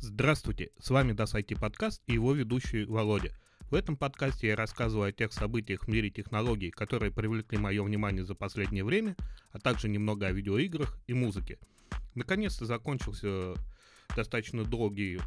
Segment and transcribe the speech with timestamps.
[0.00, 3.32] Здравствуйте, с вами Das IT подкаст и его ведущий Володя.
[3.70, 8.24] В этом подкасте я рассказываю о тех событиях в мире технологий, которые привлекли мое внимание
[8.24, 9.16] за последнее время,
[9.52, 11.58] а также немного о видеоиграх и музыке.
[12.14, 13.54] Наконец-то закончился
[14.14, 15.18] достаточно долгий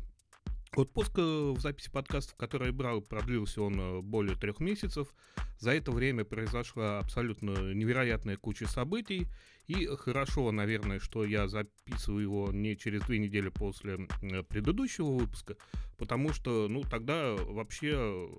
[0.76, 5.14] Отпуск в записи подкастов, который я брал, продлился он э, более трех месяцев.
[5.58, 9.28] За это время произошла абсолютно невероятная куча событий.
[9.68, 14.08] И хорошо, наверное, что я записываю его не через две недели после
[14.48, 15.58] предыдущего выпуска,
[15.98, 18.30] потому что, ну, тогда вообще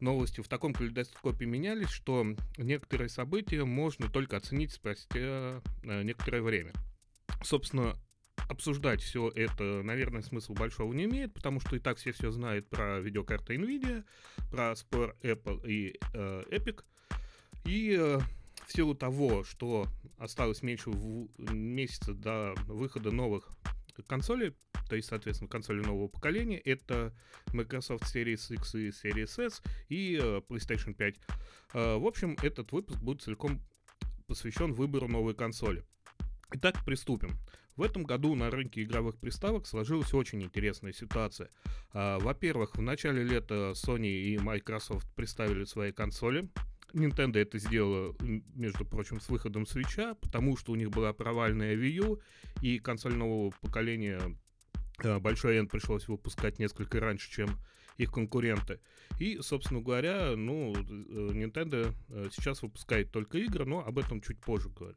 [0.00, 2.26] новости в таком калейдоскопе менялись, что
[2.56, 6.72] некоторые события можно только оценить спустя э, некоторое время.
[7.42, 7.96] Собственно,
[8.48, 12.68] обсуждать все это, наверное, смысла большого не имеет, потому что и так все все знают
[12.68, 14.04] про видеокарты NVIDIA,
[14.50, 16.84] про спор Apple и э, Epic.
[17.64, 18.18] И э,
[18.66, 19.86] в силу того, что
[20.18, 20.90] осталось меньше
[21.38, 23.48] месяца до выхода новых
[24.06, 24.54] консолей,
[24.88, 27.14] то есть, соответственно, консоли нового поколения, это
[27.52, 31.14] Microsoft Series X и Series S и э, PlayStation 5.
[31.74, 33.60] Э, в общем, этот выпуск будет целиком
[34.26, 35.84] посвящен выбору новой консоли.
[36.52, 37.30] Итак, приступим.
[37.78, 41.48] В этом году на рынке игровых приставок сложилась очень интересная ситуация.
[41.92, 46.48] А, во-первых, в начале лета Sony и Microsoft представили свои консоли.
[46.92, 48.16] Nintendo это сделала,
[48.56, 52.20] между прочим, с выходом свеча, потому что у них была провальная Wii U,
[52.62, 54.20] и консоль нового поколения
[55.04, 57.48] а, Большой N пришлось выпускать несколько раньше, чем
[57.96, 58.80] их конкуренты.
[59.20, 64.40] И, собственно говоря, ну, э, Nintendo э, сейчас выпускает только игры, но об этом чуть
[64.40, 64.96] позже говорю.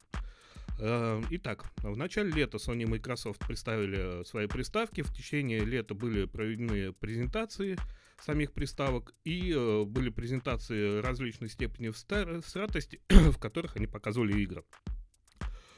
[0.83, 5.01] Эм, итак, в начале лета Sony и Microsoft представили свои приставки.
[5.03, 7.77] В течение лета были проведены презентации
[8.19, 14.63] самих приставок и э, были презентации различной степени всратости, в которых они показывали игры.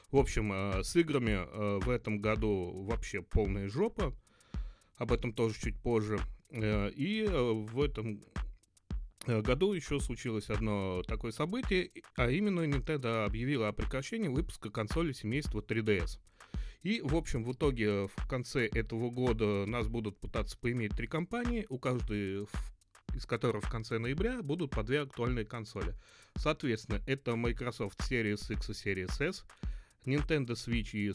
[0.10, 4.16] В общем, э, с играми э, в этом году вообще полная жопа.
[4.96, 6.18] Об этом тоже чуть позже.
[6.50, 8.53] И в этом Э,
[9.26, 15.62] году еще случилось одно такое событие, а именно Nintendo объявила о прекращении выпуска консоли семейства
[15.62, 16.20] 3DS.
[16.82, 21.66] И, в общем, в итоге в конце этого года нас будут пытаться поиметь три компании,
[21.70, 22.46] у каждой
[23.16, 25.96] из которых в конце ноября будут по две актуальные консоли.
[26.36, 29.46] Соответственно, это Microsoft Series X и Series S,
[30.06, 31.10] Nintendo Switch и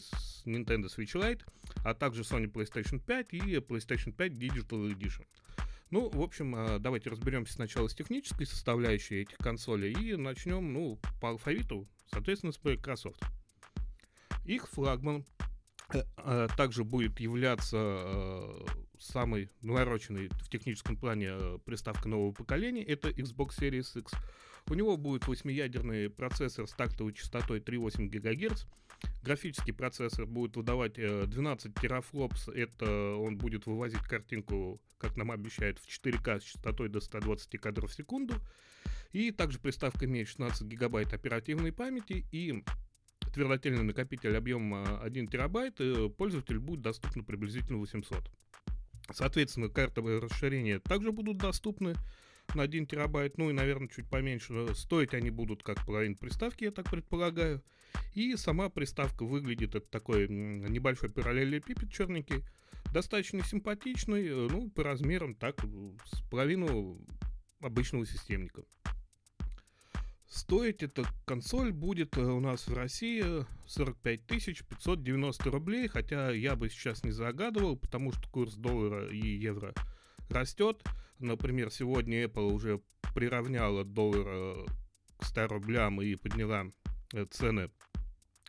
[0.49, 1.41] Nintendo Switch Lite,
[1.83, 5.25] а также Sony PlayStation 5 и PlayStation 5 Digital Edition.
[5.91, 10.99] Ну, в общем, а, давайте разберемся сначала с технической составляющей этих консолей и начнем, ну,
[11.19, 13.21] по алфавиту, соответственно, с Microsoft.
[14.45, 15.25] Их флагман
[15.93, 17.77] э, а, также будет являться
[18.99, 22.83] э, самой навороченной в техническом плане э, приставка нового поколения.
[22.83, 24.13] Это Xbox Series X.
[24.67, 28.65] У него будет 8-ядерный процессор с тактовой частотой 3,8 ГГц,
[29.21, 32.47] Графический процессор будет выдавать 12 э, терафлопс.
[32.49, 37.91] Это он будет вывозить картинку, как нам обещают, в 4К с частотой до 120 кадров
[37.91, 38.35] в секунду.
[39.11, 42.63] И также приставка имеет 16 гигабайт оперативной памяти и
[43.33, 45.79] твердотельный накопитель объема 1 терабайт.
[46.17, 48.29] Пользователю будет доступно приблизительно 800.
[49.13, 51.95] Соответственно, картовые расширения также будут доступны
[52.55, 54.73] на 1 терабайт, ну и, наверное, чуть поменьше.
[54.73, 57.63] Стоить они будут как половина приставки, я так предполагаю.
[58.13, 62.43] И сама приставка выглядит, это такой небольшой параллелепипед черненький,
[62.93, 65.63] достаточно симпатичный, э, ну, по размерам так,
[66.05, 66.99] с половину
[67.61, 68.63] обычного системника.
[70.29, 73.23] Стоить эта консоль будет э, у нас в России
[73.65, 79.73] 45 590 рублей, хотя я бы сейчас не загадывал, потому что курс доллара и евро
[80.29, 80.83] растет.
[81.17, 82.81] Например, сегодня Apple уже
[83.15, 84.67] приравняла доллар
[85.17, 86.65] к 100 рублям и подняла
[87.13, 87.71] э, цены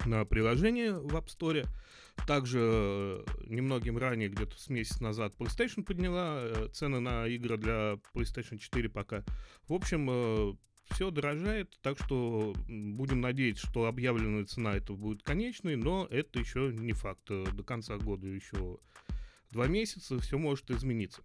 [0.05, 1.67] на приложение в App Store.
[2.27, 7.99] Также э, немногим ранее, где-то с месяц назад, PlayStation подняла э, цены на игры для
[8.15, 9.25] PlayStation 4 пока.
[9.67, 10.59] В общем,
[10.91, 16.73] все дорожает, так что будем надеяться, что объявленная цена это будет конечной, но это еще
[16.75, 17.27] не факт.
[17.29, 18.79] До конца года еще
[19.51, 21.23] два месяца, все может измениться.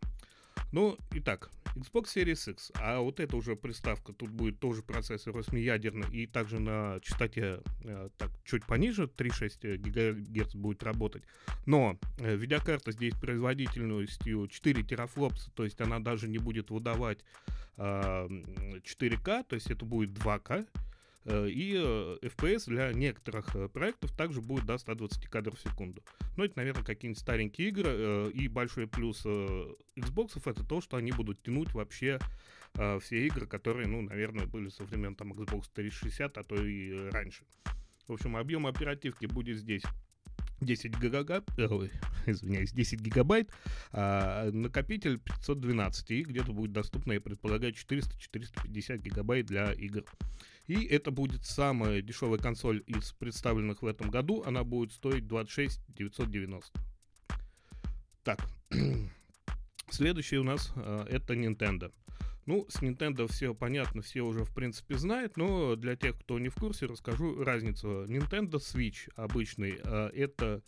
[0.76, 6.12] Ну, итак, Xbox Series X, а вот это уже приставка, тут будет тоже процессор 8-ядерный
[6.12, 11.24] и также на частоте э, так, чуть пониже, 3,6 ГГц будет работать.
[11.66, 17.20] Но э, видеокарта здесь производительностью 4 терафлопса, то есть она даже не будет выдавать
[17.78, 18.28] э,
[18.84, 20.95] 4К, то есть это будет 2К, Э,
[21.26, 26.04] и э, FPS для некоторых э, проектов также будет до 120 кадров в секунду.
[26.38, 28.32] Но это, наверное, какие-нибудь старенькие игры.
[28.32, 32.20] И большой плюс Xbox это то, что они будут тянуть вообще
[32.74, 37.46] все игры, которые, ну, наверное, были со времен там Xbox 360, а то и раньше.
[38.08, 39.84] В общем, объем оперативки будет здесь
[40.62, 41.44] 10 гигабайт,
[42.26, 43.52] извиняюсь, 10 гигабайт,
[43.92, 50.04] а накопитель 512, и где-то будет доступно, я предполагаю, 400-450 гигабайт для игр.
[50.68, 55.82] И это будет самая дешевая консоль из представленных в этом году, она будет стоить 26
[55.90, 56.80] 990.
[58.24, 58.40] Так,
[59.92, 61.92] следующий у нас э, это Nintendo.
[62.46, 66.50] Ну, с Nintendo все понятно, все уже в принципе знают, но для тех, кто не
[66.50, 68.06] в курсе, расскажу разницу.
[68.06, 70.62] Nintendo Switch обычный э, это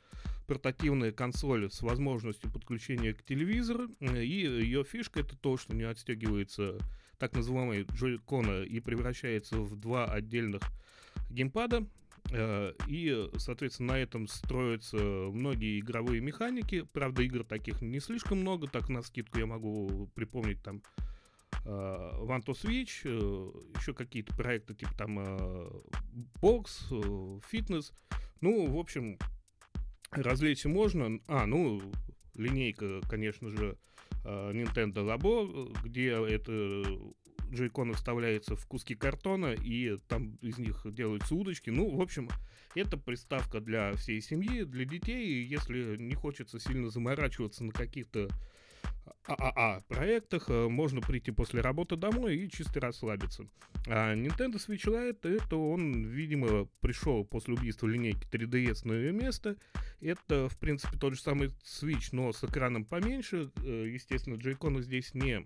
[0.47, 6.79] портативная консоль с возможностью подключения к телевизору, и ее фишка это то, что не отстегивается
[7.19, 10.61] так называемый джойкона и превращается в два отдельных
[11.29, 11.85] геймпада,
[12.31, 16.87] э, и, соответственно, на этом строятся многие игровые механики.
[16.91, 20.81] Правда, игр таких не слишком много, так на скидку я могу припомнить там
[21.67, 25.69] One to Switch, э, еще какие-то проекты типа там
[26.41, 27.93] бокс, э, фитнес.
[28.41, 29.17] Ну, в общем,
[30.11, 31.19] развлечься можно.
[31.27, 31.81] А, ну,
[32.35, 33.77] линейка, конечно же,
[34.23, 36.83] Nintendo Labo, где это
[37.51, 41.69] джойконы вставляются в куски картона, и там из них делаются удочки.
[41.69, 42.29] Ну, в общем,
[42.75, 45.43] это приставка для всей семьи, для детей.
[45.43, 48.29] Если не хочется сильно заморачиваться на каких-то
[49.25, 53.47] ААА проектах э, можно прийти после работы домой и чисто расслабиться.
[53.87, 59.57] А Nintendo Switch Lite, это он, видимо, пришел после убийства линейки 3DS на ее место.
[59.99, 63.51] Это, в принципе, тот же самый Switch, но с экраном поменьше.
[63.63, 65.45] Э, естественно, джейконы здесь не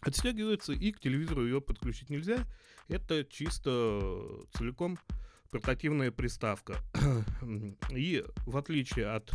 [0.00, 2.46] отстегиваются, и к телевизору ее подключить нельзя.
[2.88, 4.22] Это чисто
[4.52, 4.98] целиком
[5.50, 6.76] портативная приставка.
[7.90, 9.32] И в отличие от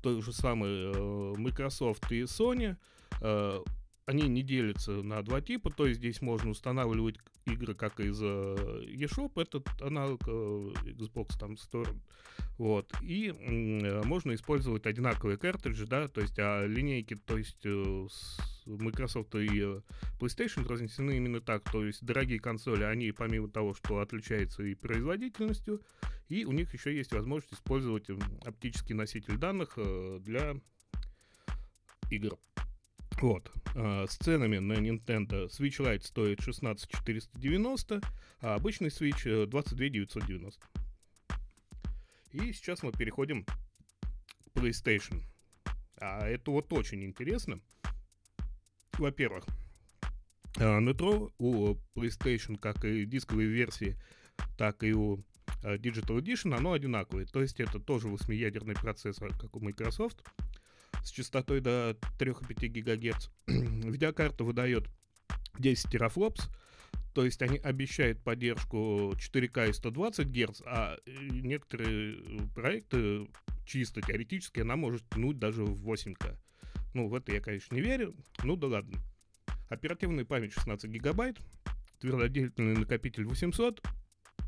[0.00, 2.76] той же самой э, Microsoft и Sony,
[3.20, 3.60] э,
[4.06, 7.16] они не делятся на два типа, то есть здесь можно устанавливать
[7.46, 8.26] игры как из э,
[8.96, 11.96] eShop, этот аналог Xbox там Store,
[12.60, 13.32] вот, и
[14.04, 19.80] можно использовать одинаковые картриджи, да, то есть а линейки, то есть с Microsoft и
[20.20, 25.80] PlayStation разнесены именно так, то есть дорогие консоли, они помимо того, что отличаются и производительностью,
[26.28, 28.10] и у них еще есть возможность использовать
[28.44, 30.60] оптический носитель данных э, для
[32.10, 32.36] игр.
[33.22, 33.50] Вот.
[33.74, 38.02] С ценами на Nintendo Switch Lite стоит 16 490,
[38.42, 40.60] а обычный Switch 22 э, 990.
[42.32, 45.22] И сейчас мы переходим к PlayStation.
[45.96, 47.60] А это вот очень интересно.
[48.98, 49.44] Во-первых,
[50.56, 53.96] Nitro у PlayStation, как и дисковые версии,
[54.56, 55.24] так и у
[55.62, 57.26] Э, Digital Edition, оно одинаковое.
[57.26, 60.22] То есть это тоже восьмиядерный процессор, как у Microsoft,
[61.02, 63.28] с частотой до 3,5 ГГц.
[63.46, 64.88] Видеокарта выдает
[65.58, 66.48] 10 терафлопс,
[67.14, 72.22] то есть они обещают поддержку 4К и 120 Гц, а э, некоторые
[72.54, 73.26] проекты
[73.66, 76.36] чисто теоретически она может тянуть даже в 8К.
[76.94, 78.98] Ну, в это я, конечно, не верю, ну да ладно.
[79.68, 81.38] Оперативная память 16 гигабайт,
[82.00, 83.80] твердотельный накопитель 800,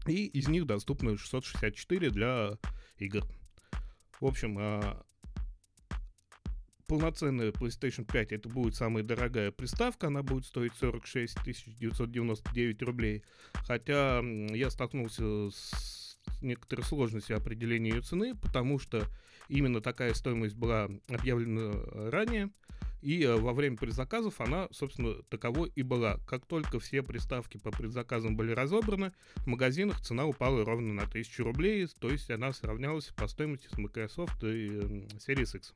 [0.07, 2.59] и из них доступно 664 для
[2.99, 3.25] игр.
[4.21, 5.05] В общем, а,
[6.93, 11.39] полноценная PlayStation 5 это будет самая дорогая приставка, она будет стоить 46
[11.79, 13.23] 999 рублей.
[13.55, 19.07] Хотя я столкнулся с некоторой сложностью определения ее цены, потому что
[19.49, 21.73] именно такая стоимость была объявлена
[22.11, 22.51] ранее.
[23.01, 26.19] И э, во время предзаказов она, собственно, таковой и была.
[26.27, 31.43] Как только все приставки по предзаказам были разобраны, в магазинах цена упала ровно на 1000
[31.43, 34.69] рублей, то есть она сравнялась по стоимости с Microsoft и
[35.17, 35.75] Series X.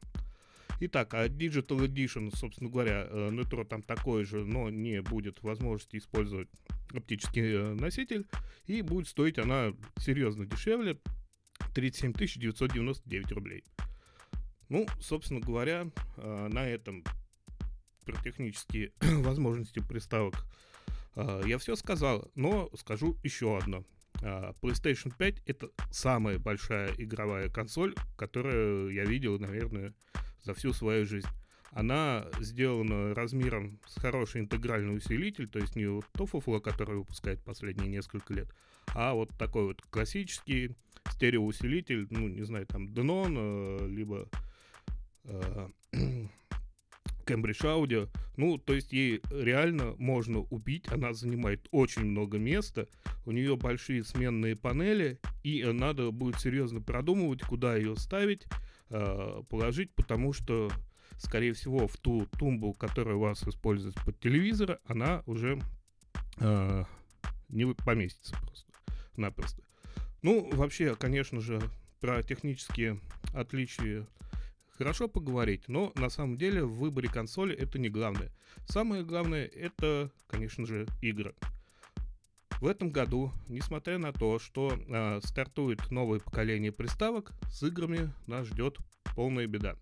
[0.79, 5.97] Итак, а Digital Edition, собственно говоря, э, Nitro там такой же, но не будет возможности
[5.97, 6.49] использовать
[6.95, 8.27] оптический э, носитель,
[8.67, 10.99] и будет стоить она серьезно дешевле,
[11.75, 13.65] 37 999 рублей.
[14.69, 15.87] Ну, собственно говоря,
[16.19, 17.05] э, на этом
[18.05, 20.45] про технические возможности приставок
[21.47, 23.87] я все сказал, но скажу еще одно.
[24.23, 29.95] Э, PlayStation 5 это самая большая игровая консоль, которую я видел, наверное,
[30.45, 31.29] за всю свою жизнь.
[31.73, 37.43] Она сделана размером с хороший интегральный усилитель, то есть не вот то фуфло, которое выпускает
[37.43, 38.49] последние несколько лет,
[38.95, 40.75] а вот такой вот классический
[41.11, 44.29] стереоусилитель, ну, не знаю, там Denon, либо
[45.29, 45.69] Э,
[47.27, 48.09] Cambridge Audio.
[48.37, 52.87] Ну, то есть ей реально можно убить, она занимает очень много места,
[53.25, 58.47] у нее большие сменные панели, и надо будет серьезно продумывать, куда ее ставить,
[58.91, 60.71] э, положить, потому что,
[61.19, 65.61] скорее всего, в ту тумбу, которая у вас используется под телевизор, она уже
[66.39, 66.85] э,
[67.49, 68.73] не поместится просто,
[69.17, 69.63] напросто.
[70.23, 71.61] Ну, вообще, конечно же,
[72.01, 73.01] про технические
[73.35, 74.07] отличия
[74.77, 78.31] хорошо поговорить, но на самом деле в выборе консоли это не главное.
[78.67, 81.35] Самое главное это, конечно же, игры.
[82.61, 88.47] В этом году, несмотря на то, что э, стартует новое поколение приставок, с играми нас
[88.47, 88.79] ждет
[89.15, 89.77] полная беда.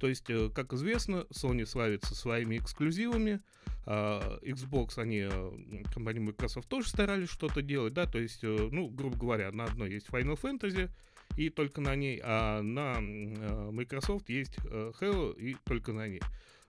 [0.00, 3.40] То есть, э, как известно, Sony славится своими эксклюзивами,
[3.86, 8.88] э, Xbox, они, э, компания Microsoft тоже старались что-то делать, да, то есть, э, ну,
[8.88, 10.90] грубо говоря, на одной есть Final Fantasy,
[11.36, 16.22] и только на ней, а на э, Microsoft есть э, Halo и только на ней.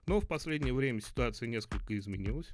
[0.06, 2.50] Но в последнее время ситуация несколько изменилась.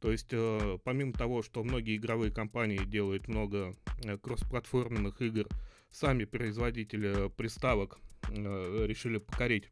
[0.00, 3.74] То есть, э, помимо того, что многие игровые компании делают много
[4.22, 5.46] кроссплатформенных игр,
[5.90, 9.70] сами производители приставок решили покорить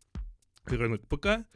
[0.64, 1.46] рынок ПК.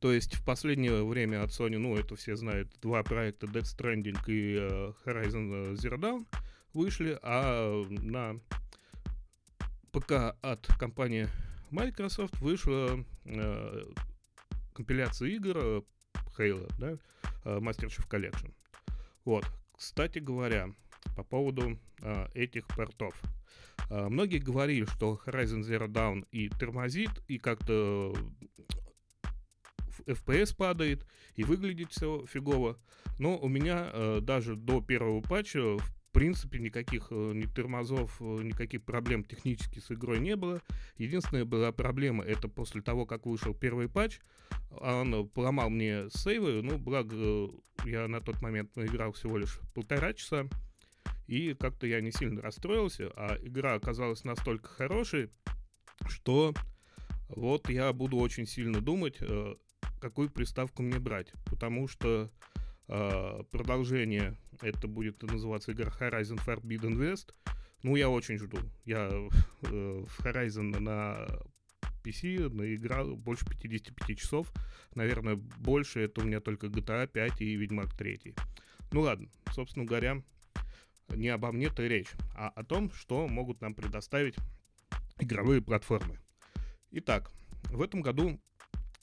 [0.00, 4.18] То есть в последнее время от Sony, ну это все знают, два проекта Death Stranding
[4.26, 4.56] и
[5.04, 6.26] Horizon Zero Dawn
[6.72, 8.40] вышли, а на
[9.96, 11.26] ПК от компании
[11.70, 13.84] Microsoft вышла э,
[14.74, 15.82] компиляция игр э,
[16.36, 16.98] Halo, да,
[17.46, 18.52] э, Master Chief Collection.
[19.24, 20.68] Вот, кстати говоря,
[21.16, 23.18] по поводу э, этих портов.
[23.88, 28.14] Э, многие говорили, что Horizon Zero Dawn и тормозит, и как-то
[30.04, 32.78] FPS падает, и выглядит все фигово.
[33.18, 38.24] Но у меня э, даже до первого патча в принципе, никаких э, ни тормозов, э,
[38.42, 40.62] никаких проблем технически с игрой не было.
[40.96, 44.20] Единственная была проблема, это после того, как вышел первый патч,
[44.70, 47.48] он поломал мне сейвы, ну, благо, э,
[47.84, 50.48] я на тот момент играл всего лишь полтора часа,
[51.26, 55.28] и как-то я не сильно расстроился, а игра оказалась настолько хорошей,
[56.08, 56.54] что
[57.28, 59.18] вот я буду очень сильно думать,
[60.00, 62.30] какую приставку мне брать, потому что
[62.86, 67.32] продолжение, это будет называться игра Horizon Forbidden West.
[67.82, 68.58] Ну, я очень жду.
[68.84, 69.28] Я э,
[69.62, 71.26] в Horizon на
[72.04, 74.52] PC наиграл больше 55 часов.
[74.94, 78.34] Наверное, больше это у меня только GTA 5 и Ведьмак 3.
[78.92, 80.22] Ну ладно, собственно говоря,
[81.08, 84.36] не обо мне-то речь, а о том, что могут нам предоставить
[85.18, 86.20] игровые платформы.
[86.92, 87.30] Итак,
[87.64, 88.40] в этом году,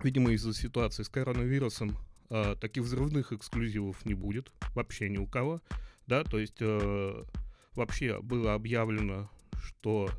[0.01, 1.97] видимо, из-за ситуации с коронавирусом
[2.33, 5.61] э, таких взрывных эксклюзивов не будет вообще ни у кого,
[6.07, 7.23] да, то есть э,
[7.73, 10.09] вообще было объявлено, что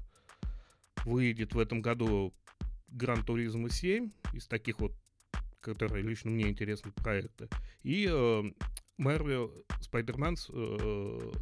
[1.05, 2.33] выйдет в этом году
[2.89, 4.95] Гран Туризма 7 из таких вот,
[5.61, 7.49] которые лично мне интересны проекты,
[7.83, 8.43] и э,
[8.99, 11.33] Marvel Spider-Man э,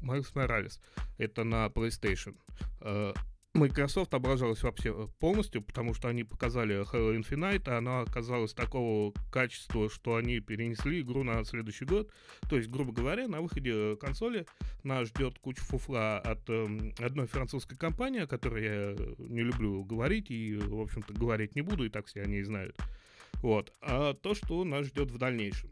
[0.00, 0.80] Майлз Моралес.
[1.18, 2.36] Это на PlayStation.
[2.80, 3.12] Э,
[3.54, 9.12] Microsoft облажалась вообще э, полностью, потому что они показали Halo Infinite, а она оказалась такого
[9.30, 12.10] качества, что они перенесли игру на следующий год.
[12.50, 14.46] То есть, грубо говоря, на выходе консоли
[14.82, 20.32] нас ждет куча фуфла от э, одной французской компании, о которой я не люблю говорить
[20.32, 22.76] и, в общем-то, говорить не буду, и так все они знают.
[23.34, 23.72] Вот.
[23.80, 25.70] А то, что нас ждет в дальнейшем.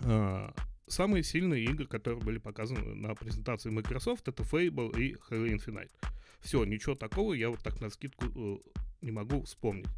[0.00, 0.54] А,
[0.86, 5.90] самые сильные игры, которые были показаны на презентации Microsoft, это Fable и Halo Infinite.
[6.46, 8.58] Все, ничего такого я вот так на скидку э,
[9.00, 9.88] не могу вспомнить.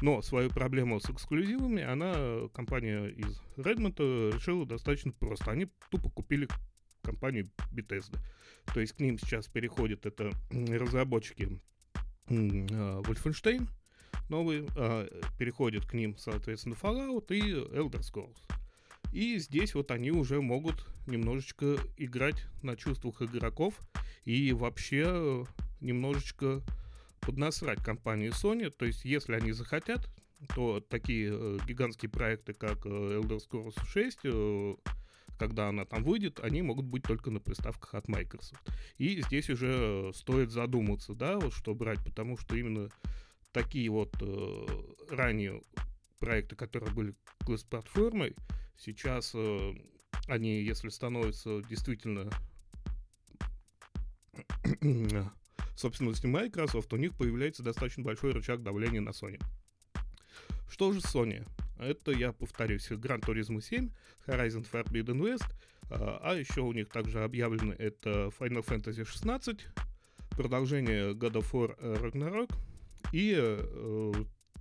[0.00, 5.52] Но свою проблему с эксклюзивами она, компания из Redmond, решила достаточно просто.
[5.52, 6.48] Они тупо купили
[7.02, 8.18] компанию Bethesda.
[8.74, 11.60] То есть к ним сейчас переходят это разработчики
[12.28, 13.68] э, Wolfenstein
[14.28, 18.38] новые, э, переходят к ним, соответственно, Fallout и Elder Scrolls.
[19.12, 23.78] И здесь вот они уже могут немножечко играть на чувствах игроков
[24.24, 25.44] и вообще
[25.82, 26.62] немножечко
[27.20, 28.70] поднасрать компании Sony.
[28.70, 30.08] То есть, если они захотят,
[30.54, 34.74] то такие э, гигантские проекты, как э, Elder Scrolls 6, э,
[35.38, 38.62] когда она там выйдет, они могут быть только на приставках от Microsoft.
[38.98, 42.88] И здесь уже стоит задуматься, да, вот что брать, потому что именно
[43.52, 44.66] такие вот э,
[45.10, 45.62] ранее
[46.18, 48.34] проекты, которые были класс-платформой,
[48.76, 49.74] сейчас э,
[50.26, 52.30] они, если становятся действительно
[55.74, 59.40] собственности Microsoft, у них появляется достаточно большой рычаг давления на Sony.
[60.70, 61.46] Что же Sony?
[61.78, 63.90] Это, я повторюсь, Gran Turismo 7,
[64.26, 65.52] Horizon Forbidden West,
[65.90, 69.66] а, а еще у них также объявлено это Final Fantasy 16,
[70.30, 72.54] продолжение God of War Ragnarok
[73.12, 74.12] и э,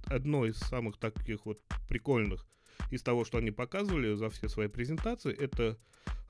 [0.07, 2.45] одно из самых таких вот прикольных
[2.89, 5.77] из того, что они показывали за все свои презентации, это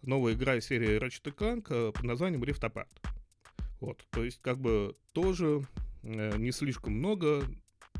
[0.01, 3.10] новая игра из серии Ratchet Clank э, под названием Rift Apart.
[3.81, 5.67] Вот, то есть как бы тоже
[6.03, 7.43] э, не слишком много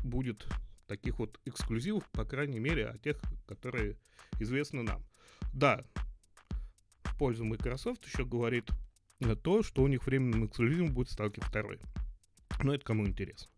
[0.04, 0.46] будет
[0.86, 3.98] таких вот эксклюзивов, по крайней мере, о тех, которые
[4.38, 5.04] известны нам.
[5.52, 5.82] Да,
[7.02, 8.70] в пользу Microsoft еще говорит
[9.42, 12.62] то, что у них временным эксклюзивом будет Stalker 2.
[12.62, 13.50] Но это кому интересно.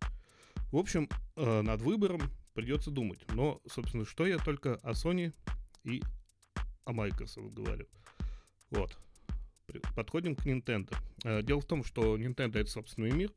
[0.72, 2.22] В общем, э, над выбором
[2.54, 3.24] придется думать.
[3.32, 5.34] Но, собственно, что я только о Sony
[5.84, 6.02] и
[6.84, 7.86] о Microsoft говорю.
[8.70, 8.96] Вот.
[9.94, 10.94] Подходим к Nintendo.
[11.24, 13.30] Э, дело в том, что Nintendo это собственный мир.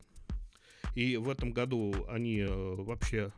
[0.94, 3.32] И в этом году они э, вообще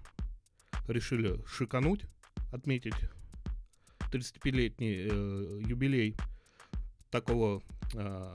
[0.88, 2.04] решили шикануть,
[2.52, 2.94] отметить
[4.10, 6.16] 35-летний э, юбилей
[7.10, 7.62] такого
[7.94, 8.34] э,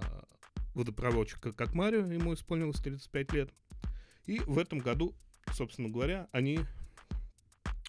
[0.73, 3.49] водопроводчика, как Марио, ему исполнилось 35 лет.
[4.25, 5.15] И в этом году,
[5.53, 6.59] собственно говоря, они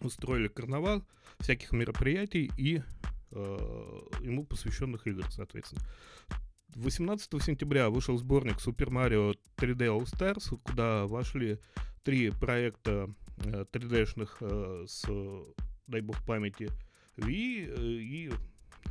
[0.01, 1.05] устроили карнавал
[1.41, 2.83] всяких мероприятий и
[3.31, 5.83] э, ему посвященных игр, соответственно.
[6.77, 11.59] 18 сентября вышел сборник Super Mario 3D All Stars, куда вошли
[12.05, 15.05] три проекта э, 3D-шных э, с,
[15.87, 16.71] дай бог памяти,
[17.17, 18.31] Wii э, и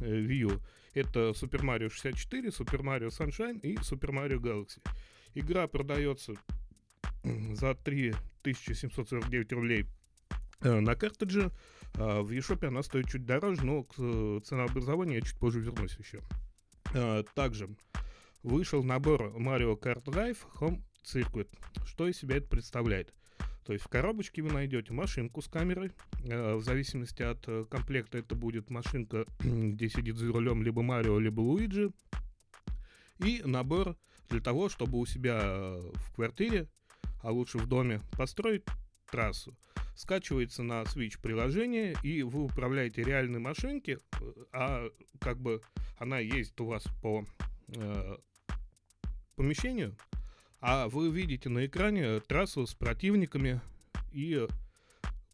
[0.01, 0.62] э, Wii U.
[0.96, 4.82] Это Super Mario 64, Super Mario Sunshine и Super Mario Galaxy.
[5.36, 6.34] Игра продается
[7.24, 9.86] за 3749 рублей
[10.62, 11.51] э, на картридже.
[11.98, 13.96] А в eShop она стоит чуть дороже, но к
[14.44, 16.22] ценообразованию я чуть позже вернусь еще.
[17.34, 17.70] Также
[18.44, 21.50] вышел набор Mario Kart Live Home Circuit.
[21.86, 23.14] Что из себя это представляет?
[23.66, 25.92] То есть в коробочке вы найдете машинку с камерой.
[26.24, 31.92] В зависимости от комплекта это будет машинка, где сидит за рулем либо Марио, либо Луиджи.
[33.18, 33.98] И набор
[34.30, 36.68] для того, чтобы у себя в квартире,
[37.22, 38.64] а лучше в доме, построить
[39.10, 39.54] трассу.
[39.96, 43.98] Скачивается на Switch приложение, и вы управляете реальной машинки,
[44.52, 45.62] а как бы
[45.98, 47.25] она есть у вас по
[47.70, 48.18] э,
[49.36, 49.96] помещению,
[50.60, 53.62] а вы видите на экране трассу с противниками
[54.12, 54.48] и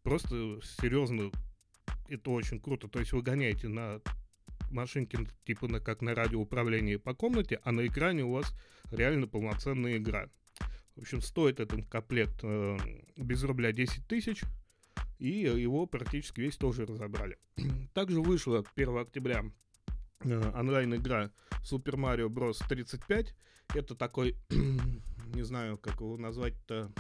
[0.03, 1.32] просто серьезно
[2.08, 2.88] это очень круто.
[2.88, 4.01] То есть вы гоняете на
[4.70, 8.53] машинке типа на, как на радиоуправлении по комнате, а на экране у вас
[8.91, 10.30] реально полноценная игра.
[10.95, 12.77] В общем, стоит этот комплект э,
[13.15, 14.41] без рубля 10 тысяч,
[15.19, 17.38] и его практически весь тоже разобрали.
[17.93, 19.45] Также вышла 1 октября
[20.24, 21.31] э, онлайн-игра
[21.63, 22.57] Super Mario Bros.
[22.68, 23.33] 35.
[23.74, 24.35] Это такой,
[25.33, 26.92] не знаю, как его назвать-то,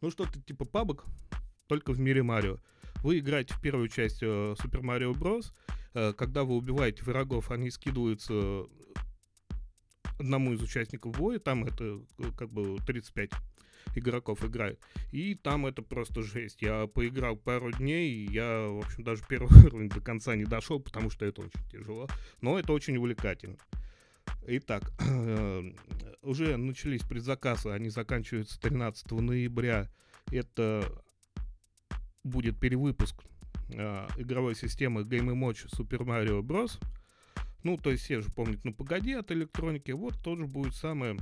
[0.00, 1.06] ну что-то типа пабок,
[1.66, 2.58] только в мире Марио.
[3.02, 5.52] Вы играете в первую часть э, Super Mario Bros.
[5.94, 8.66] Э, когда вы убиваете врагов, они скидываются
[10.18, 13.30] одному из участников боя, там это э, как бы 35
[13.94, 14.78] игроков играют.
[15.12, 16.62] И там это просто жесть.
[16.62, 20.80] Я поиграл пару дней, и я, в общем, даже первый уровень до конца не дошел,
[20.80, 22.08] потому что это очень тяжело.
[22.40, 23.56] Но это очень увлекательно.
[24.46, 24.92] Итак,
[26.22, 29.88] уже начались предзаказы, они заканчиваются 13 ноября.
[30.30, 30.84] Это
[32.24, 33.22] будет перевыпуск
[33.70, 36.78] э, игровой системы Game Watch Super Mario Bros.
[37.62, 39.90] Ну, то есть все же помнят, ну погоди от электроники.
[39.90, 41.16] Вот тоже будет самое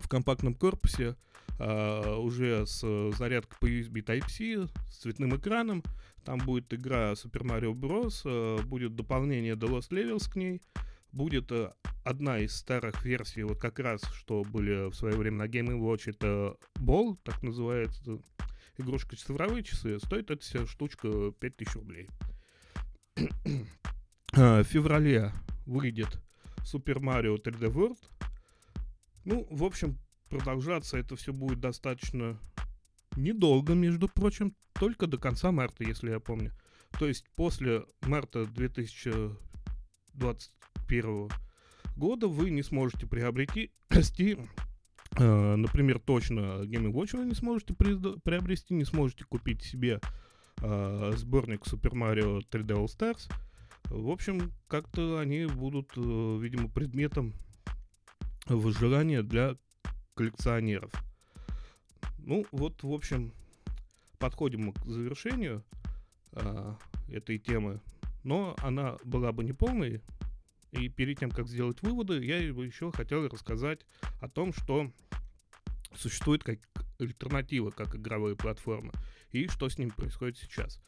[0.00, 1.16] в компактном корпусе,
[1.58, 2.80] э, уже с
[3.16, 5.82] зарядкой по USB Type-C, с цветным экраном.
[6.24, 8.22] Там будет игра Super Mario Bros.
[8.24, 10.60] Э, будет дополнение The Lost Levels к ней.
[11.12, 11.72] Будет э,
[12.04, 16.10] одна из старых версий, вот как раз, что были в свое время на Game Watch,
[16.10, 18.20] это Ball, так называется,
[18.78, 22.08] игрушка цифровые часы, стоит эта вся штучка 5000 рублей.
[24.32, 25.32] А, в феврале
[25.66, 26.20] выйдет
[26.58, 27.98] Super Mario 3D World.
[29.24, 32.38] Ну, в общем, продолжаться это все будет достаточно
[33.16, 36.52] недолго, между прочим, только до конца марта, если я помню.
[36.98, 41.30] То есть после марта 2021
[41.96, 44.38] года вы не сможете приобрести
[45.18, 50.00] Э, например, точно Game Watch вы не сможете приобрести, не сможете купить себе
[50.62, 53.30] э, сборник Super Mario 3D All Stars.
[53.90, 57.34] В общем, как-то они будут, э, видимо, предметом
[58.46, 59.56] выживания для
[60.14, 60.92] коллекционеров.
[62.18, 63.32] Ну, вот, в общем,
[64.20, 65.64] подходим мы к завершению
[66.32, 66.74] э,
[67.08, 67.80] этой темы,
[68.22, 70.00] но она была бы не полной,
[70.70, 73.80] и перед тем, как сделать выводы, я еще хотел рассказать
[74.20, 74.92] о том, что
[75.96, 76.60] существует как
[77.00, 78.92] альтернатива, как игровые платформы,
[79.32, 80.80] и что с ними происходит сейчас.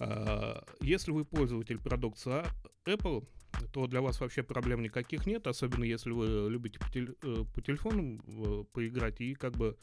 [0.00, 2.42] А, если вы пользователь продукции
[2.86, 3.26] Apple,
[3.72, 7.60] то для вас вообще проблем никаких нет, особенно если вы любите по, теле, э, по
[7.60, 9.76] телефону э, поиграть, и как бы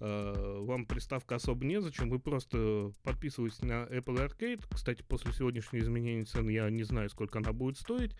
[0.00, 4.62] э, вам приставка особо незачем, вы просто подписываетесь на Apple Arcade.
[4.70, 8.14] Кстати, после сегодняшнего изменения цен я не знаю, сколько она будет стоить.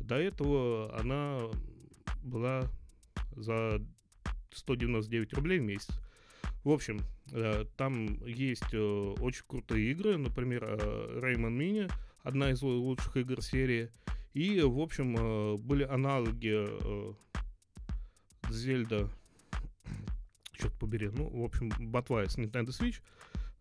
[0.00, 1.40] До этого она
[2.22, 2.68] была
[3.34, 3.80] за
[4.52, 5.88] 199 рублей в месяц.
[6.68, 7.00] В общем,
[7.78, 11.90] там есть очень крутые игры, например, Rayman Mini,
[12.22, 13.90] одна из лучших игр серии.
[14.34, 17.12] И, в общем, э, были аналоги э,
[18.50, 19.08] Зельда
[20.52, 23.00] черт побери, ну, в общем, ботва с Nintendo Switch,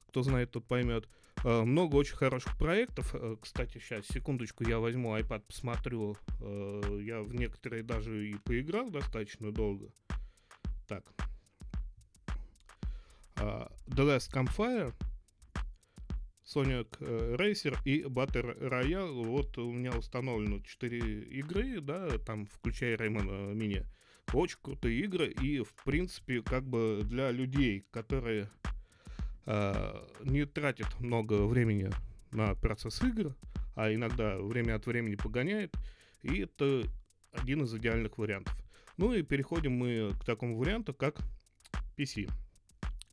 [0.10, 1.08] кто знает, тот поймет.
[1.46, 3.16] Э, много очень хороших проектов.
[3.16, 6.18] Э, кстати, сейчас, секундочку, я возьму iPad, посмотрю.
[6.42, 9.90] Э, я в некоторые даже и поиграл достаточно долго.
[10.88, 11.06] Так.
[13.38, 14.94] The Last Campfire,
[16.46, 16.90] Sonic
[17.38, 19.24] Racer и Battle Royale.
[19.24, 23.86] Вот у меня установлено 4 игры, да, там, включая Rayman Mini.
[24.34, 28.50] Очень крутые игры, и, в принципе, как бы для людей, которые
[29.46, 31.90] э, не тратят много времени
[32.32, 33.36] на процесс игр,
[33.76, 35.74] а иногда время от времени погоняет,
[36.24, 36.84] и это
[37.32, 38.54] один из идеальных вариантов.
[38.98, 41.20] Ну и переходим мы к такому варианту, как
[41.98, 42.30] PC.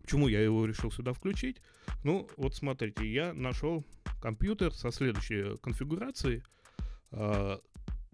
[0.04, 1.62] Почему я его решил сюда включить?
[2.02, 3.86] Ну, вот смотрите, я нашел
[4.20, 6.42] компьютер со следующей конфигурацией.
[7.10, 7.56] Э,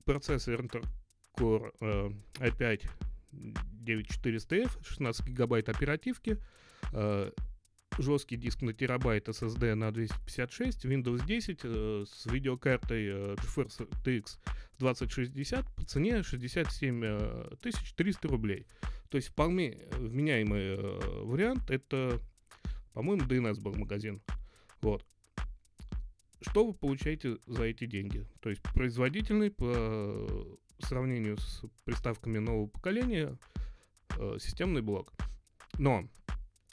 [0.05, 0.87] процессор Intel
[1.37, 2.89] Core э, i5
[3.33, 6.39] 9400F, 16 гигабайт оперативки,
[6.93, 7.33] э,
[7.99, 14.39] жесткий диск на терабайт SSD на 256, Windows 10 э, с видеокартой э, GeForce RTX
[14.79, 17.51] 2060 по цене 67 э,
[17.97, 18.67] 300 рублей.
[19.11, 21.71] То есть вполне вменяемый э, вариант.
[21.71, 22.21] Это,
[22.93, 24.23] по-моему, DNS был магазин.
[24.81, 25.05] Вот.
[26.41, 28.27] Что вы получаете за эти деньги?
[28.41, 33.37] То есть производительный по сравнению с приставками нового поколения
[34.17, 35.13] э, системный блок.
[35.79, 36.09] Но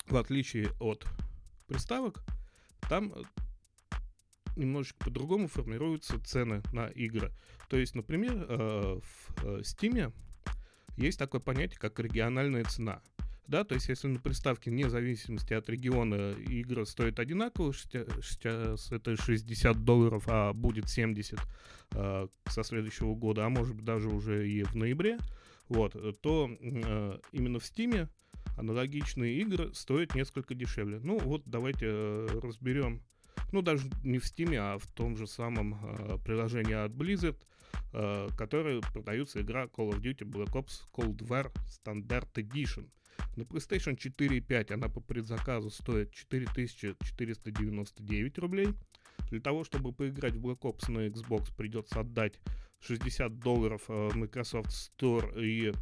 [0.07, 1.05] в отличие от
[1.65, 2.23] приставок,
[2.87, 3.23] там э,
[4.55, 7.33] немножечко по-другому формируются цены на игры.
[7.69, 10.13] То есть, например, э, в э, Steam
[10.97, 13.01] есть такое понятие, как региональная цена.
[13.47, 19.15] Да, то есть если на приставке вне зависимости от региона игры стоит одинаково, сейчас это
[19.15, 21.39] 60 долларов, а будет 70
[21.91, 25.17] э, со следующего года, а может быть даже уже и в ноябре,
[25.69, 28.09] вот, то э, именно в Steam
[28.57, 30.99] аналогичные игры стоят несколько дешевле.
[31.01, 33.01] Ну вот давайте э, разберем,
[33.51, 37.37] ну даже не в Steam, а в том же самом э, приложении от Blizzard,
[37.93, 42.89] э, которое продается игра Call of Duty Black Ops Cold War Standard Edition.
[43.35, 48.73] На PlayStation 4 и 5 она по предзаказу стоит 4499 рублей.
[49.29, 52.39] Для того, чтобы поиграть в Black Ops на Xbox, придется отдать
[52.79, 55.73] 60 долларов в Microsoft Store и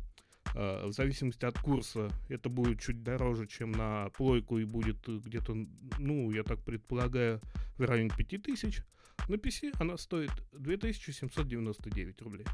[0.53, 5.53] в зависимости от курса это будет чуть дороже, чем на плойку и будет где-то,
[5.99, 7.41] ну, я так предполагаю,
[7.77, 8.83] в районе 5000.
[9.27, 12.45] На PC она стоит 2799 рублей.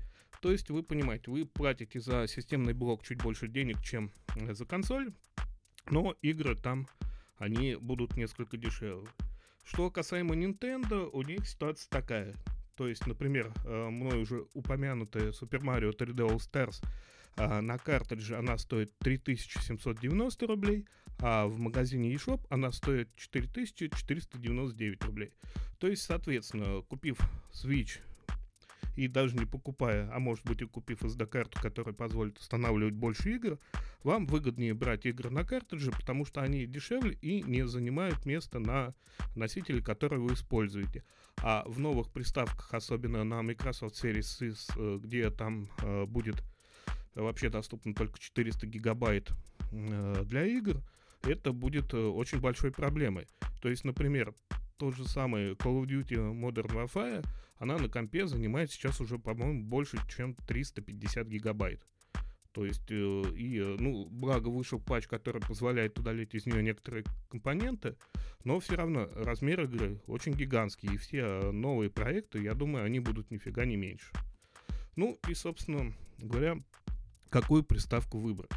[0.42, 5.14] То есть вы понимаете, вы платите за системный блок чуть больше денег, чем за консоль,
[5.90, 6.88] но игры там,
[7.38, 9.08] они будут несколько дешевле.
[9.64, 12.36] Что касаемо Nintendo, у них ситуация такая.
[12.76, 16.84] То есть, например, э, мной уже упомянутая Super Mario 3D All Stars
[17.38, 20.86] а, на картридже она стоит 3790 рублей,
[21.22, 25.34] а в магазине eShop она стоит 4499 рублей.
[25.80, 27.20] То есть, соответственно, купив
[27.52, 28.00] Switch
[28.96, 33.58] и даже не покупая, а может быть и купив SD-карту, которая позволит устанавливать больше игр,
[34.04, 38.94] вам выгоднее брать игры на картридже, потому что они дешевле и не занимают места на
[39.36, 41.04] носителе, который вы используете.
[41.38, 46.44] А в новых приставках, особенно на Microsoft Series э, где там э, будет
[47.16, 49.32] вообще доступно только 400 гигабайт
[49.72, 50.82] э, для игр,
[51.24, 53.28] это будет э, очень большой проблемой.
[53.62, 54.34] То есть, например,
[54.78, 57.26] тот же самый Call of Duty Modern Warfare,
[57.58, 61.86] она на компе занимает сейчас уже, по-моему, больше, чем 350 гигабайт.
[62.52, 67.96] То есть, э, и, ну, благо вышел патч, который позволяет удалить из нее некоторые компоненты,
[68.44, 73.32] но все равно размер игры очень гигантский, и все новые проекты, я думаю, они будут
[73.32, 74.12] нифига не меньше.
[74.96, 76.58] Ну, и, собственно говоря,
[77.30, 78.52] какую приставку выбрать.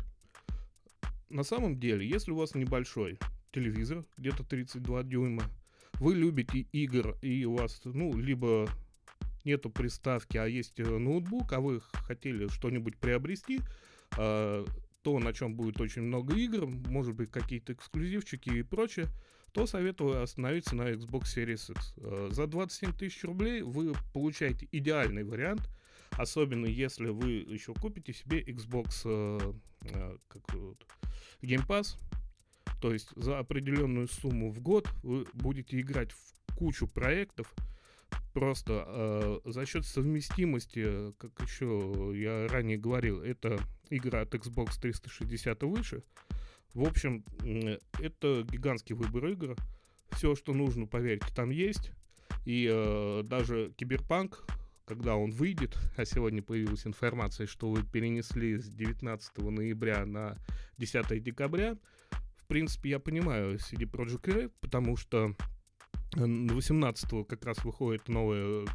[1.28, 3.18] На самом деле, если у вас небольшой
[3.52, 5.44] телевизор, где-то 32 дюйма,
[5.94, 8.68] вы любите игр, и у вас, ну, либо
[9.44, 13.60] нету приставки, а есть э, ноутбук, а вы хотели что-нибудь приобрести,
[14.16, 14.66] э,
[15.02, 19.06] то, на чем будет очень много игр, может быть, какие-то эксклюзивчики и прочее,
[19.52, 21.94] то советую остановиться на Xbox Series X.
[21.98, 25.62] Э, за 27 тысяч рублей вы получаете идеальный вариант–
[26.16, 30.86] Особенно если вы еще купите себе Xbox э, э, как вот,
[31.42, 31.96] Game Pass.
[32.80, 37.52] То есть за определенную сумму в год вы будете играть в кучу проектов.
[38.32, 45.62] Просто э, за счет совместимости, как еще я ранее говорил, это игра от Xbox 360
[45.62, 46.02] и выше.
[46.74, 47.24] В общем,
[48.00, 49.56] это гигантский выбор игр.
[50.10, 51.92] Все, что нужно, поверьте, там есть.
[52.44, 54.44] И э, даже Киберпанк
[54.84, 60.38] когда он выйдет, а сегодня появилась информация, что вы перенесли с 19 ноября на
[60.78, 61.76] 10 декабря,
[62.36, 65.34] в принципе, я понимаю CD Projekt Red, потому что
[66.14, 68.66] 18 как раз выходит новая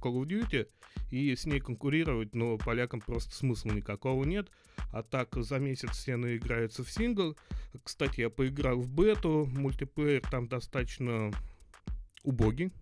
[0.00, 0.68] Call of Duty,
[1.10, 4.48] и с ней конкурировать, но полякам просто смысла никакого нет.
[4.92, 7.36] А так за месяц все наиграются в сингл.
[7.82, 11.32] Кстати, я поиграл в бету, мультиплеер там достаточно
[12.22, 12.72] убогий.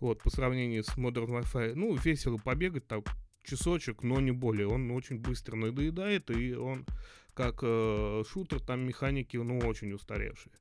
[0.00, 1.74] Вот, по сравнению с Modern Warfare.
[1.74, 3.02] Ну, весело побегать, там
[3.42, 4.68] часочек, но не более.
[4.68, 6.86] Он очень быстро надоедает, и он
[7.34, 10.52] как э, шутер, там механики, ну, очень устаревшие.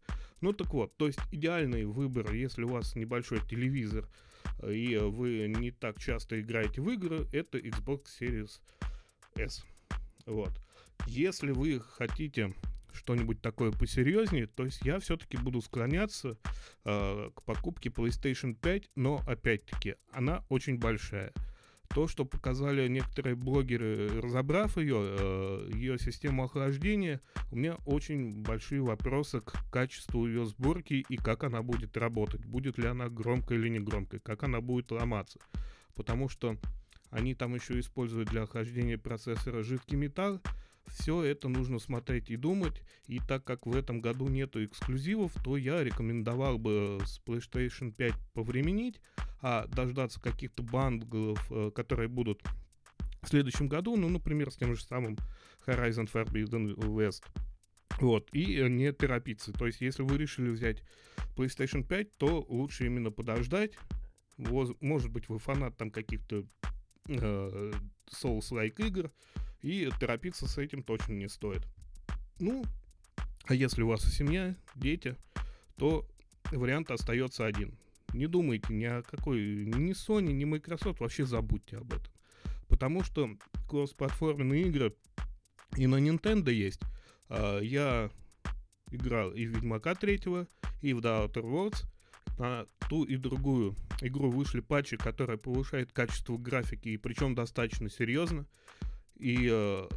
[0.41, 4.07] Ну, так вот, то есть идеальный выбор, если у вас небольшой телевизор,
[4.63, 8.59] и вы не так часто играете в игры, это Xbox Series
[9.35, 9.65] S.
[10.25, 10.51] Вот.
[11.07, 12.53] Если вы хотите
[12.97, 16.37] что-нибудь такое посерьезнее, то есть я все-таки буду склоняться
[16.83, 21.31] э, к покупке PlayStation 5, но опять-таки она очень большая
[21.89, 28.81] то, что показали некоторые блогеры, разобрав ее, э, ее систему охлаждения, у меня очень большие
[28.81, 32.45] вопросы к качеству ее сборки и как она будет работать.
[32.45, 35.39] Будет ли она громкой или не громкой, как она будет ломаться.
[35.95, 36.57] Потому что
[37.09, 40.41] они там еще используют для охлаждения процессора жидкий металл,
[40.87, 42.81] все это нужно смотреть и думать.
[43.07, 48.13] И так как в этом году нету эксклюзивов, то я рекомендовал бы с PlayStation 5
[48.33, 48.99] повременить,
[49.41, 52.41] а дождаться каких-то бандлов, э, которые будут
[53.21, 55.17] в следующем году, ну, например, с тем же самым
[55.65, 57.23] Horizon Forbidden West.
[57.99, 59.51] Вот, и не торопиться.
[59.53, 60.83] То есть, если вы решили взять
[61.35, 63.73] PlayStation 5, то лучше именно подождать.
[64.37, 66.45] Может быть, вы фанат там каких-то
[67.07, 67.71] э,
[68.11, 69.11] Souls-like игр,
[69.61, 71.65] и торопиться с этим точно не стоит.
[72.39, 72.63] Ну,
[73.45, 75.15] а если у вас семья, дети,
[75.77, 76.05] то
[76.51, 77.77] вариант остается один.
[78.13, 82.11] Не думайте ни о какой, ни Sony, ни Microsoft, вообще забудьте об этом.
[82.67, 83.29] Потому что
[83.69, 84.95] кроссплатформенные игры
[85.75, 86.81] и на Nintendo есть.
[87.29, 88.09] А, я
[88.91, 90.15] играл и в Ведьмака 3,
[90.81, 91.85] и в The Outer Worlds.
[92.37, 98.45] На ту и другую игру вышли патчи, которые повышают качество графики, и причем достаточно серьезно.
[99.19, 99.87] И э,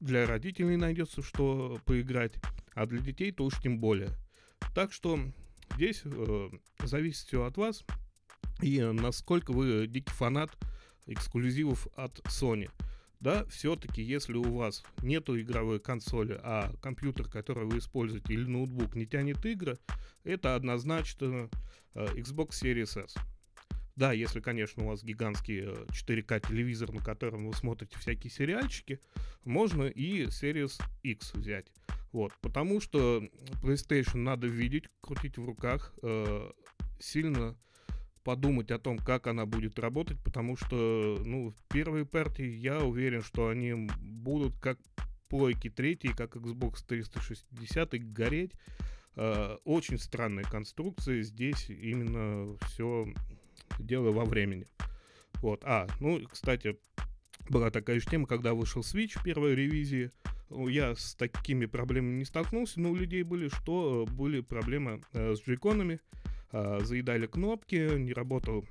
[0.00, 2.34] для родителей найдется что поиграть,
[2.74, 4.10] а для детей то уж тем более.
[4.74, 5.18] Так что
[5.74, 6.50] здесь э,
[6.84, 7.84] зависит все от вас
[8.60, 10.50] и насколько вы дикий фанат
[11.06, 12.70] эксклюзивов от Sony.
[13.20, 18.94] Да, все-таки, если у вас нету игровой консоли, а компьютер, который вы используете, или ноутбук
[18.94, 19.78] не тянет игры,
[20.22, 21.50] это однозначно
[21.94, 23.16] э, Xbox Series S.
[23.98, 29.00] Да, если, конечно, у вас гигантский 4К э, телевизор, на котором вы смотрите всякие сериальчики,
[29.44, 31.66] можно и Series X взять.
[32.12, 33.28] Вот, потому что
[33.60, 36.50] PlayStation надо видеть, крутить в руках, э,
[37.00, 37.58] сильно
[38.22, 43.22] подумать о том, как она будет работать, потому что, ну, в первой партии я уверен,
[43.22, 44.78] что они будут как
[45.28, 48.52] плойки третьи, как Xbox 360 гореть.
[49.16, 53.12] Э, очень странная конструкция, здесь именно все
[53.78, 54.66] дело во времени.
[55.42, 55.62] Вот.
[55.64, 56.78] А, ну, кстати,
[57.48, 60.10] была такая же тема, когда вышел Switch первой ревизии.
[60.50, 65.40] Я с такими проблемами не столкнулся, но у людей были, что были проблемы э, с
[65.40, 66.00] джейконами,
[66.52, 68.64] э, заедали кнопки, не работал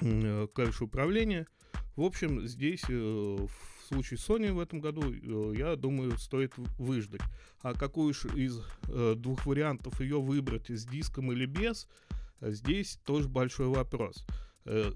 [0.00, 0.46] э,
[0.80, 1.46] управления.
[1.94, 7.22] В общем, здесь э, в случае Sony в этом году, э, я думаю, стоит выждать.
[7.60, 11.88] А какую же из э, двух вариантов ее выбрать, с диском или без–
[12.40, 14.24] Здесь тоже большой вопрос.
[14.64, 14.92] Э,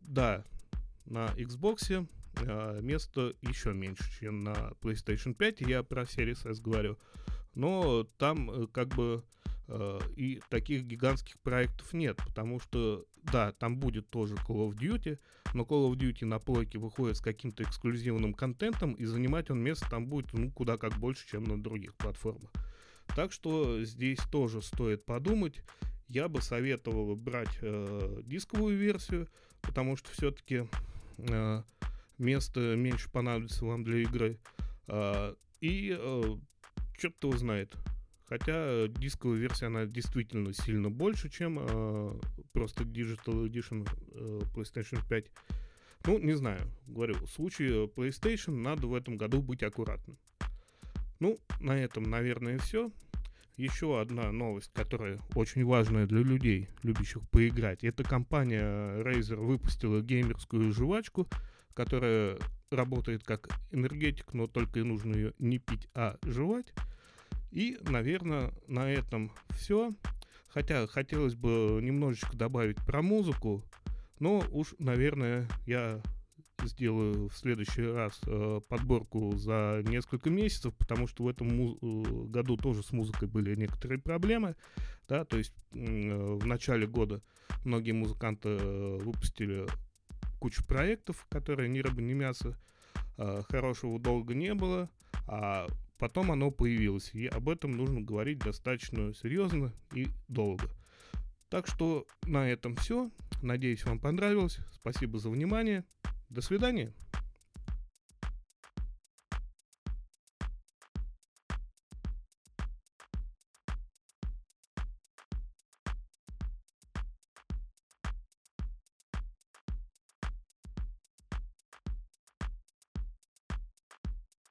[0.00, 0.44] да,
[1.04, 5.62] на Xbox э, место еще меньше, чем на PlayStation 5.
[5.62, 6.98] Я про Series S говорю.
[7.54, 9.24] Но там э, как бы
[10.16, 15.18] и таких гигантских проектов нет, потому что, да, там будет тоже Call of Duty,
[15.54, 19.88] но Call of Duty на плойке выходит с каким-то эксклюзивным контентом, и занимать он место
[19.88, 22.50] там будет, ну, куда как больше, чем на других платформах.
[23.14, 25.62] Так что здесь тоже стоит подумать
[26.12, 29.28] я бы советовал брать э, дисковую версию,
[29.62, 30.66] потому что все-таки
[31.18, 31.62] э,
[32.18, 34.38] места меньше понадобится вам для игры.
[34.88, 36.22] Э, и э,
[36.98, 37.74] черт его знает.
[38.26, 42.20] Хотя дисковая версия, она действительно сильно больше, чем э,
[42.52, 45.26] просто Digital Edition э, PlayStation 5.
[46.06, 46.60] Ну, не знаю.
[46.86, 50.18] Говорю, в случае PlayStation надо в этом году быть аккуратным.
[51.20, 52.90] Ну, на этом, наверное, все
[53.56, 57.84] еще одна новость, которая очень важная для людей, любящих поиграть.
[57.84, 58.62] Эта компания
[59.02, 61.28] Razer выпустила геймерскую жвачку,
[61.74, 62.38] которая
[62.70, 66.72] работает как энергетик, но только и нужно ее не пить, а жевать.
[67.50, 69.90] И, наверное, на этом все.
[70.48, 73.62] Хотя хотелось бы немножечко добавить про музыку,
[74.18, 76.00] Но уж, наверное, я
[76.66, 82.28] сделаю в следующий раз э, подборку за несколько месяцев, потому что в этом му- э,
[82.28, 84.56] году тоже с музыкой были некоторые проблемы,
[85.08, 87.20] да, то есть э, в начале года
[87.64, 89.66] многие музыканты э, выпустили
[90.38, 92.58] кучу проектов, которые ни рыба, ни мясо,
[93.18, 94.88] э, хорошего долго не было,
[95.26, 95.66] а
[95.98, 100.68] потом оно появилось, и об этом нужно говорить достаточно серьезно и долго.
[101.48, 103.10] Так что на этом все.
[103.42, 104.58] Надеюсь, вам понравилось.
[104.72, 105.84] Спасибо за внимание.
[106.32, 106.94] До свидания.